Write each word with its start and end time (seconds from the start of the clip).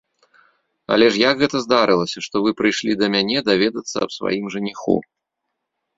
Але 0.95 1.09
ж 1.17 1.21
як 1.31 1.35
гэта 1.43 1.57
здарылася, 1.65 2.17
што 2.27 2.35
вы 2.45 2.49
прыйшлі 2.61 2.97
да 3.03 3.11
мяне 3.17 3.37
даведацца 3.51 3.97
аб 4.07 4.11
сваім 4.19 4.45
жаніху? 4.55 4.95